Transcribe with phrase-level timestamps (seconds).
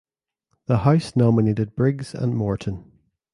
[0.65, 2.91] The House nominated Briggs and Morton.